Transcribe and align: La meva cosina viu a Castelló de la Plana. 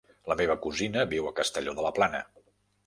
La 0.31 0.37
meva 0.39 0.55
cosina 0.63 1.05
viu 1.13 1.29
a 1.29 1.35
Castelló 1.41 1.79
de 1.81 1.89
la 1.89 1.95
Plana. 2.01 2.25